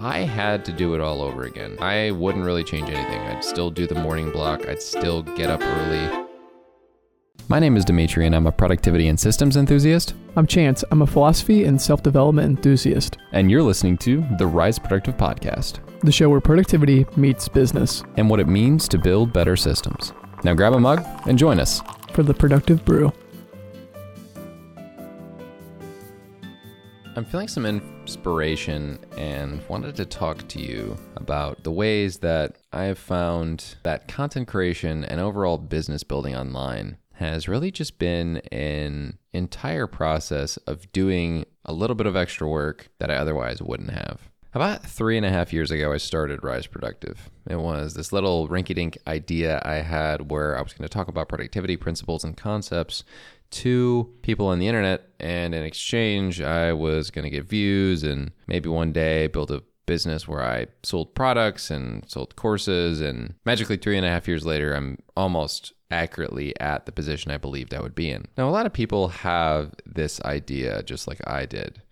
[0.00, 3.20] I had to do it all over again, I wouldn't really change anything.
[3.20, 6.24] I'd still do the morning block, I'd still get up early.
[7.48, 10.14] My name is Demetri, and I'm a productivity and systems enthusiast.
[10.36, 10.84] I'm Chance.
[10.92, 13.16] I'm a philosophy and self development enthusiast.
[13.32, 18.30] And you're listening to the Rise Productive Podcast, the show where productivity meets business and
[18.30, 20.12] what it means to build better systems.
[20.44, 23.12] Now grab a mug and join us for the Productive Brew.
[27.18, 32.84] I'm feeling some inspiration and wanted to talk to you about the ways that I
[32.84, 39.18] have found that content creation and overall business building online has really just been an
[39.32, 44.30] entire process of doing a little bit of extra work that I otherwise wouldn't have.
[44.54, 47.28] About three and a half years ago, I started Rise Productive.
[47.48, 51.08] It was this little rinky dink idea I had where I was going to talk
[51.08, 53.04] about productivity principles and concepts
[53.50, 55.10] to people on the internet.
[55.20, 59.62] And in exchange, I was going to get views and maybe one day build a
[59.84, 63.02] business where I sold products and sold courses.
[63.02, 67.38] And magically, three and a half years later, I'm almost accurately at the position I
[67.38, 68.26] believed I would be in.
[68.36, 71.82] Now, a lot of people have this idea just like I did,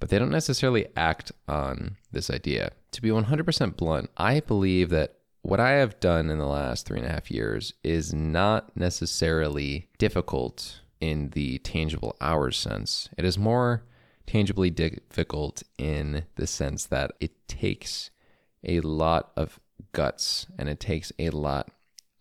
[0.00, 2.72] but they don't necessarily act on this idea.
[2.92, 6.98] To be 100% blunt, I believe that what I have done in the last three
[6.98, 13.08] and a half years is not necessarily difficult in the tangible hours sense.
[13.16, 13.84] It is more
[14.26, 18.10] tangibly difficult in the sense that it takes
[18.62, 19.58] a lot of
[19.92, 21.70] guts and it takes a lot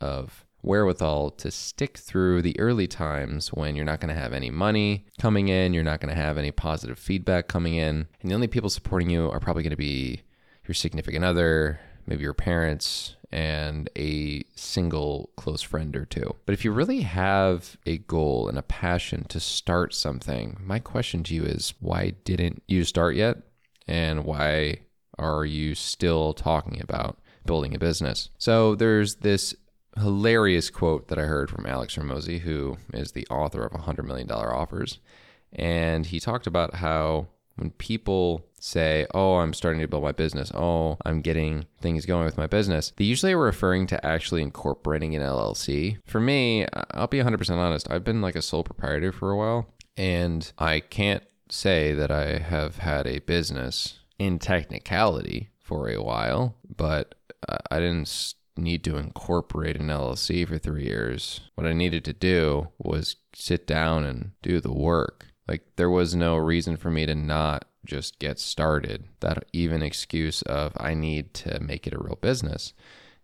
[0.00, 4.50] of wherewithal to stick through the early times when you're not going to have any
[4.50, 8.34] money coming in, you're not going to have any positive feedback coming in, and the
[8.34, 10.22] only people supporting you are probably going to be
[10.66, 16.34] your significant other, maybe your parents, and a single close friend or two.
[16.44, 21.22] But if you really have a goal and a passion to start something, my question
[21.24, 23.38] to you is why didn't you start yet?
[23.86, 24.80] And why
[25.18, 28.30] are you still talking about building a business?
[28.38, 29.54] So there's this
[29.98, 34.30] hilarious quote that I heard from Alex Hormozi, who is the author of $100 Million
[34.30, 34.98] Offers.
[35.52, 40.52] And he talked about how when people say, Oh, I'm starting to build my business.
[40.54, 42.92] Oh, I'm getting things going with my business.
[42.96, 45.98] They usually are referring to actually incorporating an LLC.
[46.04, 47.90] For me, I'll be 100% honest.
[47.90, 52.38] I've been like a sole proprietor for a while, and I can't say that I
[52.38, 57.14] have had a business in technicality for a while, but
[57.70, 61.40] I didn't need to incorporate an LLC for three years.
[61.54, 65.26] What I needed to do was sit down and do the work.
[65.48, 69.04] Like, there was no reason for me to not just get started.
[69.20, 72.72] That even excuse of I need to make it a real business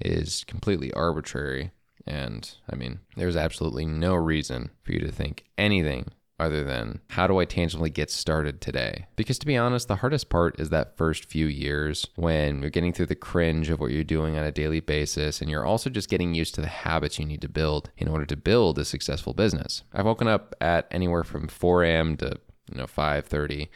[0.00, 1.70] is completely arbitrary.
[2.06, 7.26] And I mean, there's absolutely no reason for you to think anything other than how
[7.26, 9.06] do I tangibly get started today?
[9.16, 12.92] Because to be honest, the hardest part is that first few years when you're getting
[12.92, 16.08] through the cringe of what you're doing on a daily basis and you're also just
[16.08, 19.34] getting used to the habits you need to build in order to build a successful
[19.34, 19.82] business.
[19.92, 22.16] I've woken up at anywhere from 4 a.m.
[22.18, 22.38] to
[22.70, 23.68] you know 5:30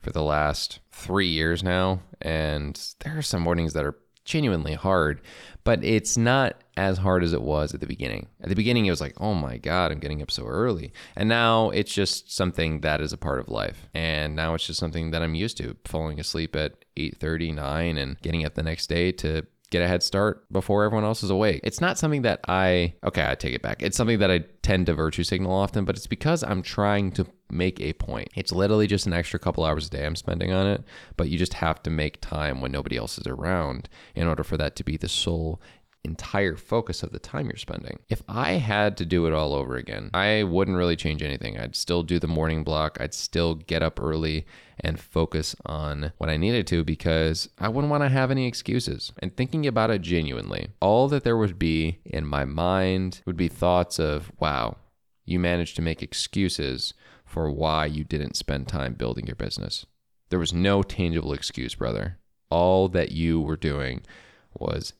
[0.00, 5.20] for the last 3 years now and there are some mornings that are genuinely hard,
[5.64, 8.26] but it's not as hard as it was at the beginning.
[8.40, 10.92] At the beginning, it was like, oh my God, I'm getting up so early.
[11.16, 13.88] And now it's just something that is a part of life.
[13.94, 18.20] And now it's just something that I'm used to falling asleep at 8 9 and
[18.20, 21.60] getting up the next day to get a head start before everyone else is awake.
[21.64, 23.82] It's not something that I, okay, I take it back.
[23.82, 27.26] It's something that I tend to virtue signal often, but it's because I'm trying to
[27.50, 28.28] make a point.
[28.36, 30.84] It's literally just an extra couple hours a day I'm spending on it,
[31.16, 34.56] but you just have to make time when nobody else is around in order for
[34.56, 35.60] that to be the sole
[36.04, 37.98] entire focus of the time you're spending.
[38.08, 41.58] If I had to do it all over again, I wouldn't really change anything.
[41.58, 44.46] I'd still do the morning block, I'd still get up early
[44.80, 49.12] and focus on what I needed to because I wouldn't want to have any excuses.
[49.20, 53.48] And thinking about it genuinely, all that there would be in my mind would be
[53.48, 54.76] thoughts of, wow,
[55.24, 56.92] you managed to make excuses
[57.24, 59.86] for why you didn't spend time building your business.
[60.28, 62.18] There was no tangible excuse, brother.
[62.50, 64.02] All that you were doing
[64.52, 64.92] was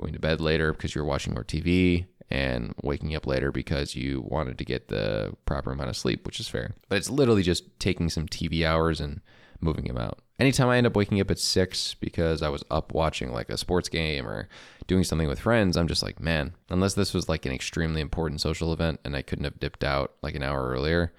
[0.00, 3.96] going to bed later because you were watching more TV and waking up later because
[3.96, 6.74] you wanted to get the proper amount of sleep, which is fair.
[6.88, 9.20] But it's literally just taking some TV hours and
[9.60, 10.20] moving them out.
[10.38, 13.58] Anytime I end up waking up at six because I was up watching like a
[13.58, 14.48] sports game or
[14.86, 18.40] doing something with friends, I'm just like, man, unless this was like an extremely important
[18.40, 21.12] social event and I couldn't have dipped out like an hour earlier,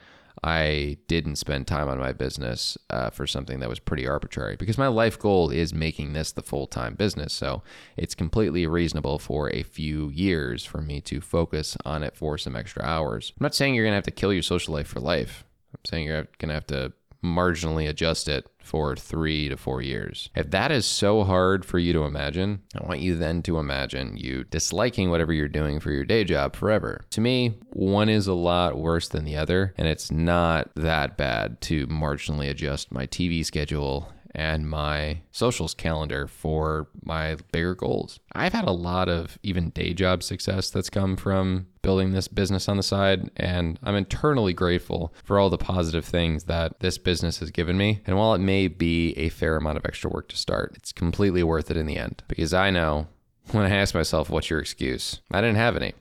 [0.44, 4.78] I didn't spend time on my business uh, for something that was pretty arbitrary because
[4.78, 7.32] my life goal is making this the full time business.
[7.32, 7.62] So
[7.96, 12.56] it's completely reasonable for a few years for me to focus on it for some
[12.56, 13.34] extra hours.
[13.40, 15.44] I'm not saying you're going to have to kill your social life for life.
[15.74, 16.94] I'm saying you're going to have to
[17.24, 20.30] marginally adjust it for three to four years.
[20.36, 24.18] If that is so hard for you to imagine, I want you then to imagine
[24.18, 27.06] you disliking whatever you're doing for your day job forever.
[27.12, 31.62] To me, one is a lot worse than the other, and it's not that bad
[31.62, 38.20] to marginally adjust my TV schedule and my socials calendar for my bigger goals.
[38.34, 42.70] I've had a lot of even day job success that's come from building this business
[42.70, 47.40] on the side, and I'm internally grateful for all the positive things that this business
[47.40, 48.02] has given me.
[48.06, 51.44] And while it may be a fair amount of extra work to start, it's completely
[51.44, 53.08] worth it in the end because I know
[53.52, 55.22] when I ask myself, what's your excuse?
[55.32, 55.94] I didn't have any.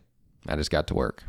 [0.46, 1.24] I just got to work.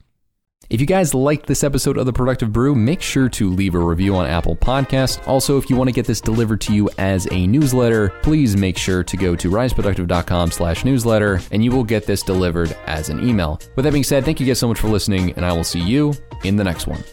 [0.71, 3.79] If you guys liked this episode of The Productive Brew, make sure to leave a
[3.79, 5.27] review on Apple Podcast.
[5.27, 8.77] Also, if you want to get this delivered to you as a newsletter, please make
[8.77, 13.27] sure to go to riseproductive.com slash newsletter and you will get this delivered as an
[13.27, 13.59] email.
[13.75, 15.81] With that being said, thank you guys so much for listening and I will see
[15.81, 16.13] you
[16.45, 17.03] in the next one.